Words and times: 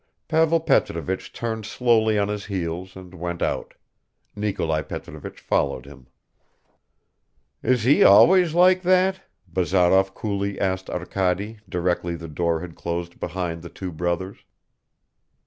Pavel 0.27 0.59
Petrovich 0.61 1.31
turned 1.31 1.63
slowly 1.63 2.17
on 2.17 2.27
his 2.27 2.45
heels 2.45 2.95
and 2.95 3.13
went 3.13 3.43
out; 3.43 3.75
Nikolai 4.35 4.81
Petrovich 4.81 5.39
followed 5.39 5.85
him. 5.85 6.07
"Is 7.61 7.83
he 7.83 8.03
always 8.03 8.55
like 8.55 8.81
that?" 8.81 9.21
Bazarov 9.47 10.15
coolly 10.15 10.59
asked 10.59 10.89
Arkady 10.89 11.59
directly 11.69 12.15
the 12.15 12.27
door 12.27 12.61
had 12.61 12.75
closed 12.75 13.19
behind 13.19 13.61
the 13.61 13.69
two 13.69 13.91
brothers. 13.91 14.39